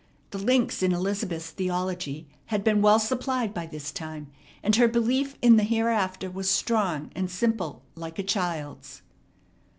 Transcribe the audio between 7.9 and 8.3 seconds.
like a